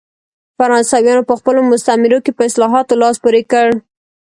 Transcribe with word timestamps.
فرانسویانو 0.57 1.27
په 1.29 1.33
خپلو 1.39 1.59
مستعمرو 1.71 2.23
کې 2.25 2.31
په 2.37 2.43
اصلاحاتو 2.49 2.99
لاس 3.01 3.15
پورې 3.23 3.41
کړ. 3.51 3.67